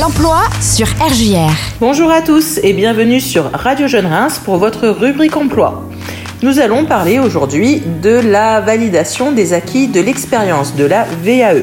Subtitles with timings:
[0.00, 1.52] L'emploi sur RJR.
[1.78, 5.88] Bonjour à tous et bienvenue sur Radio Jeune Reims pour votre rubrique emploi.
[6.42, 11.62] Nous allons parler aujourd'hui de la validation des acquis de l'expérience de la VAE.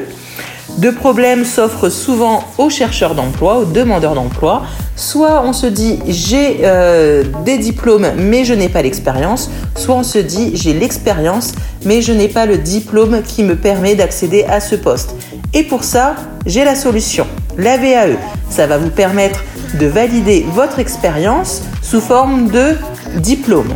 [0.78, 4.62] Deux problèmes s'offrent souvent aux chercheurs d'emploi, aux demandeurs d'emploi.
[4.96, 10.04] Soit on se dit j'ai euh, des diplômes mais je n'ai pas l'expérience, soit on
[10.04, 11.52] se dit j'ai l'expérience
[11.84, 15.16] mais je n'ai pas le diplôme qui me permet d'accéder à ce poste.
[15.52, 16.14] Et pour ça,
[16.46, 17.26] j'ai la solution,
[17.58, 18.16] la VAE.
[18.50, 19.44] Ça va vous permettre
[19.78, 22.76] de valider votre expérience sous forme de
[23.16, 23.74] diplôme.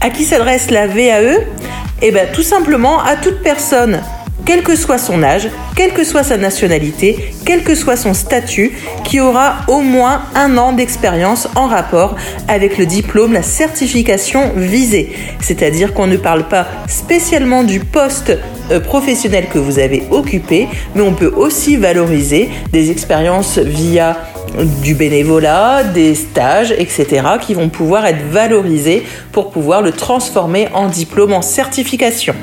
[0.00, 1.44] À qui s'adresse la VAE
[2.02, 4.00] Eh bien tout simplement à toute personne
[4.50, 8.72] quel que soit son âge, quelle que soit sa nationalité, quel que soit son statut,
[9.04, 12.16] qui aura au moins un an d'expérience en rapport
[12.48, 15.12] avec le diplôme, la certification visée.
[15.40, 18.36] C'est-à-dire qu'on ne parle pas spécialement du poste
[18.72, 24.16] euh, professionnel que vous avez occupé, mais on peut aussi valoriser des expériences via
[24.82, 27.06] du bénévolat, des stages, etc.,
[27.40, 32.34] qui vont pouvoir être valorisés pour pouvoir le transformer en diplôme, en certification.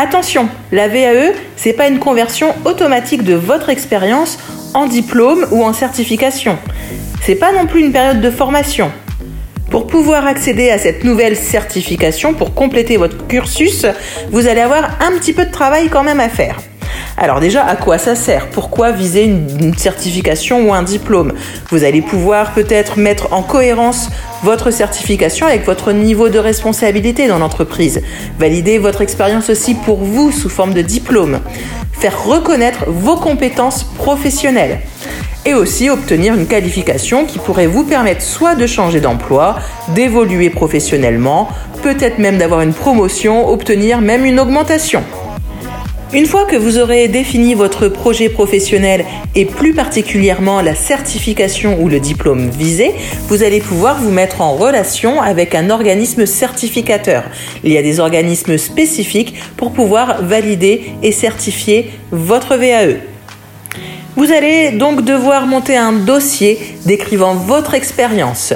[0.00, 4.38] Attention, la VAE, c'est pas une conversion automatique de votre expérience
[4.72, 6.56] en diplôme ou en certification.
[7.20, 8.92] C'est pas non plus une période de formation.
[9.72, 13.86] Pour pouvoir accéder à cette nouvelle certification, pour compléter votre cursus,
[14.30, 16.58] vous allez avoir un petit peu de travail quand même à faire.
[17.20, 18.46] Alors déjà, à quoi ça sert?
[18.46, 21.32] Pourquoi viser une, certification ou un diplôme?
[21.70, 24.08] Vous allez pouvoir peut-être mettre en cohérence
[24.44, 28.02] votre certification avec votre niveau de responsabilité dans l'entreprise.
[28.38, 31.40] Valider votre expérience aussi pour vous sous forme de diplôme.
[31.92, 34.78] Faire reconnaître vos compétences professionnelles
[35.44, 39.56] et aussi obtenir une qualification qui pourrait vous permettre soit de changer d'emploi,
[39.88, 41.48] d'évoluer professionnellement,
[41.82, 45.02] peut-être même d'avoir une promotion, obtenir même une augmentation.
[46.14, 51.88] Une fois que vous aurez défini votre projet professionnel et plus particulièrement la certification ou
[51.90, 52.92] le diplôme visé,
[53.28, 57.24] vous allez pouvoir vous mettre en relation avec un organisme certificateur.
[57.62, 63.00] Il y a des organismes spécifiques pour pouvoir valider et certifier votre VAE.
[64.16, 68.54] Vous allez donc devoir monter un dossier décrivant votre expérience.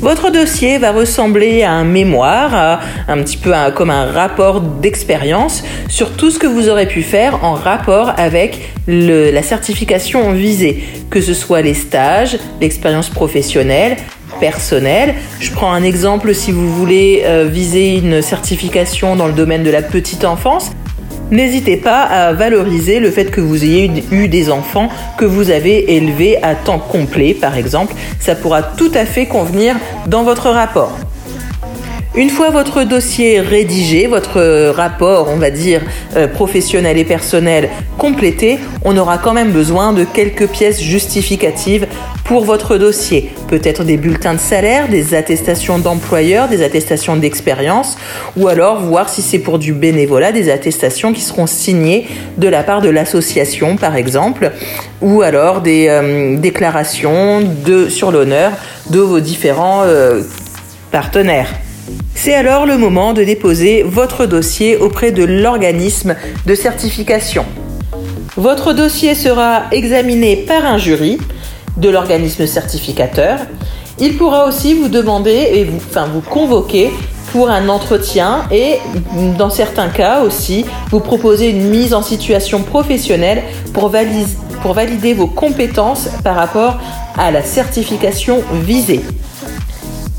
[0.00, 6.12] Votre dossier va ressembler à un mémoire, un petit peu comme un rapport d'expérience sur
[6.12, 11.34] tout ce que vous aurez pu faire en rapport avec la certification visée, que ce
[11.34, 13.96] soit les stages, l'expérience professionnelle,
[14.38, 15.14] personnelle.
[15.40, 19.70] Je prends un exemple si vous voulez euh, viser une certification dans le domaine de
[19.70, 20.72] la petite enfance.
[21.30, 24.88] N'hésitez pas à valoriser le fait que vous ayez eu des enfants
[25.18, 27.94] que vous avez élevés à temps complet, par exemple.
[28.20, 29.74] Ça pourra tout à fait convenir
[30.06, 30.96] dans votre rapport.
[32.16, 35.82] Une fois votre dossier rédigé, votre rapport, on va dire,
[36.16, 37.68] euh, professionnel et personnel
[37.98, 41.86] complété, on aura quand même besoin de quelques pièces justificatives
[42.24, 43.32] pour votre dossier.
[43.48, 47.98] Peut-être des bulletins de salaire, des attestations d'employeur, des attestations d'expérience,
[48.38, 52.06] ou alors voir si c'est pour du bénévolat, des attestations qui seront signées
[52.38, 54.52] de la part de l'association, par exemple,
[55.02, 58.52] ou alors des euh, déclarations de, sur l'honneur
[58.88, 60.22] de vos différents euh,
[60.90, 61.50] partenaires.
[62.14, 66.16] C'est alors le moment de déposer votre dossier auprès de l'organisme
[66.46, 67.44] de certification.
[68.36, 71.18] Votre dossier sera examiné par un jury
[71.76, 73.38] de l'organisme certificateur.
[73.98, 76.90] Il pourra aussi vous demander et vous, enfin, vous convoquer
[77.32, 78.78] pour un entretien et
[79.38, 83.42] dans certains cas aussi vous proposer une mise en situation professionnelle
[83.72, 83.92] pour,
[84.62, 86.78] pour valider vos compétences par rapport
[87.16, 89.02] à la certification visée.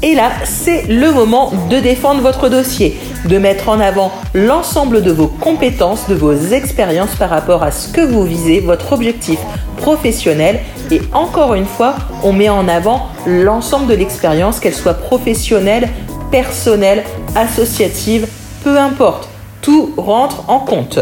[0.04, 5.12] Et là, c'est le moment de défendre votre dossier, de mettre en avant l'ensemble de
[5.12, 9.40] vos compétences, de vos expériences par rapport à ce que vous visez, votre objectif
[9.78, 10.60] professionnel.
[10.92, 15.90] Et encore une fois, on met en avant l'ensemble de l'expérience, qu'elle soit professionnelle,
[16.30, 17.04] personnelle,
[17.36, 18.28] associative,
[18.64, 19.28] peu importe.
[19.62, 21.00] Tout rentre en compte.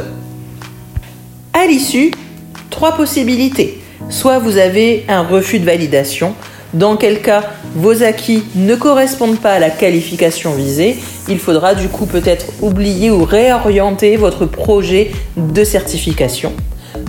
[1.53, 2.11] À l'issue,
[2.69, 3.81] trois possibilités.
[4.09, 6.34] Soit vous avez un refus de validation,
[6.75, 7.43] dans quel cas
[7.73, 13.09] vos acquis ne correspondent pas à la qualification visée, il faudra du coup peut-être oublier
[13.09, 16.53] ou réorienter votre projet de certification.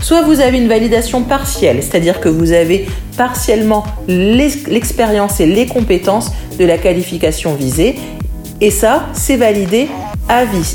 [0.00, 2.86] Soit vous avez une validation partielle, c'est-à-dire que vous avez
[3.16, 7.96] partiellement l'expérience et les compétences de la qualification visée,
[8.60, 9.88] et ça, c'est validé
[10.28, 10.74] à vie.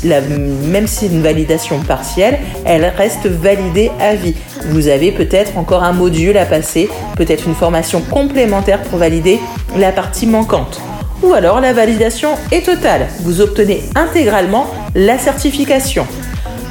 [0.66, 4.34] même si une validation partielle, elle reste validée à vie.
[4.66, 9.38] Vous avez peut-être encore un module à passer, peut-être une formation complémentaire pour valider
[9.76, 10.80] la partie manquante.
[11.22, 13.06] Ou alors la validation est totale.
[13.20, 16.06] Vous obtenez intégralement la certification.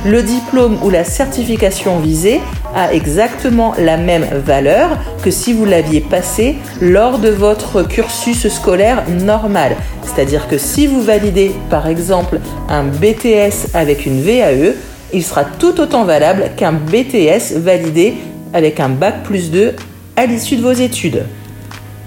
[0.05, 2.41] Le diplôme ou la certification visée
[2.75, 9.03] a exactement la même valeur que si vous l'aviez passé lors de votre cursus scolaire
[9.09, 9.75] normal.
[10.03, 12.39] C'est-à-dire que si vous validez par exemple
[12.69, 14.73] un BTS avec une VAE,
[15.13, 18.15] il sera tout autant valable qu'un BTS validé
[18.53, 19.73] avec un bac plus 2
[20.15, 21.23] à l'issue de vos études.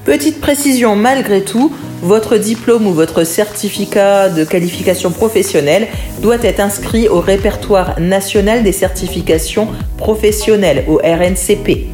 [0.05, 1.73] Petite précision malgré tout,
[2.05, 5.89] votre diplôme ou votre certificat de qualification professionnelle
[6.21, 11.87] doit être inscrit au répertoire national des certifications professionnelles, au RNCP.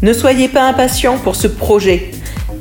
[0.00, 2.10] Ne soyez pas impatient pour ce projet.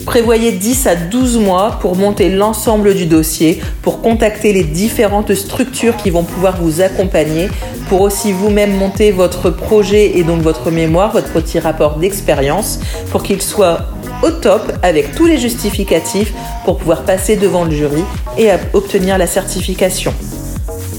[0.06, 5.96] Prévoyez 10 à 12 mois pour monter l'ensemble du dossier, pour contacter les différentes structures
[5.96, 7.48] qui vont pouvoir vous accompagner,
[7.88, 12.80] pour aussi vous-même monter votre projet et donc votre mémoire, votre petit rapport d'expérience,
[13.10, 13.88] pour qu'il soit
[14.24, 16.34] au top avec tous les justificatifs
[16.66, 18.04] pour pouvoir passer devant le jury
[18.38, 20.14] et obtenir la certification.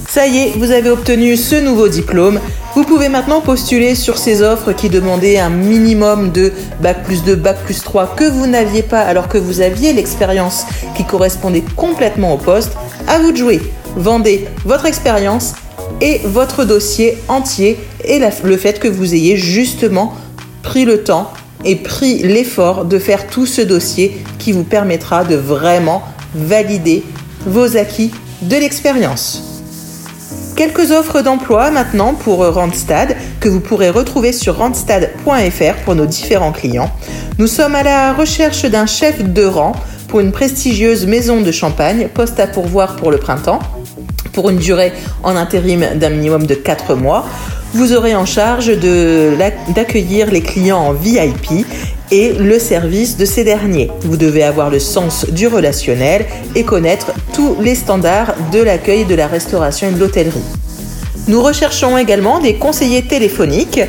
[0.08, 2.40] Ça y est, vous avez obtenu ce nouveau diplôme.
[2.74, 6.50] Vous pouvez maintenant postuler sur ces offres qui demandaient un minimum de
[6.80, 10.64] Bac plus 2, Bac plus 3 que vous n'aviez pas alors que vous aviez l'expérience
[10.96, 12.72] qui correspondait complètement au poste.
[13.06, 13.60] À vous de jouer.
[13.96, 15.54] Vendez votre expérience
[16.00, 20.14] et votre dossier entier et le fait que vous ayez justement
[20.62, 21.32] pris le temps
[21.64, 26.02] et pris l'effort de faire tout ce dossier qui vous permettra de vraiment
[26.34, 27.02] valider
[27.46, 28.10] vos acquis
[28.42, 29.42] de l'expérience.
[30.56, 36.52] Quelques offres d'emploi maintenant pour Randstad que vous pourrez retrouver sur randstad.fr pour nos différents
[36.52, 36.90] clients.
[37.38, 39.72] Nous sommes à la recherche d'un chef de rang
[40.08, 43.60] pour une prestigieuse maison de champagne, poste à pourvoir pour le printemps,
[44.38, 44.92] pour une durée
[45.24, 47.26] en intérim d'un minimum de 4 mois.
[47.74, 48.70] Vous aurez en charge
[49.74, 51.66] d'accueillir les clients en VIP
[52.12, 53.90] et le service de ces derniers.
[54.02, 56.24] Vous devez avoir le sens du relationnel
[56.54, 60.44] et connaître tous les standards de l'accueil, de la restauration et de l'hôtellerie.
[61.26, 63.80] Nous recherchons également des conseillers téléphoniques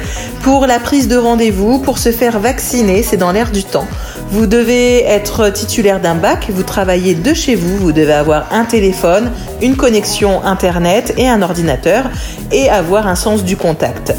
[0.42, 3.88] pour la prise de rendez-vous, pour se faire vacciner, c'est dans l'air du temps.
[4.32, 8.64] Vous devez être titulaire d'un bac, vous travaillez de chez vous, vous devez avoir un
[8.64, 12.04] téléphone, une connexion Internet et un ordinateur
[12.52, 14.14] et avoir un sens du contact.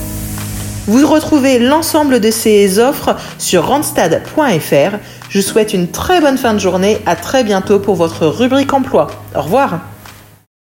[0.89, 4.97] Vous retrouvez l'ensemble de ces offres sur randstad.fr.
[5.29, 6.99] Je souhaite une très bonne fin de journée.
[7.07, 9.07] À très bientôt pour votre rubrique emploi.
[9.37, 9.79] Au revoir.